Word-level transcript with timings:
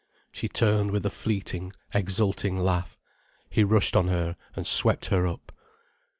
She 0.31 0.47
turned 0.49 0.89
with 0.89 1.05
a 1.05 1.11
fleeting, 1.11 1.73
exulting 1.93 2.57
laugh. 2.57 2.97
He 3.51 3.63
rushed 3.63 3.95
on 3.95 4.07
her, 4.07 4.35
and 4.55 4.65
swept 4.65 5.05
her 5.13 5.27
up. 5.27 5.51